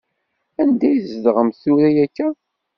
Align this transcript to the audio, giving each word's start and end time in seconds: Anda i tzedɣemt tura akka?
Anda 0.61 0.87
i 0.91 0.99
tzedɣemt 1.03 1.57
tura 1.61 1.89
akka? 2.05 2.27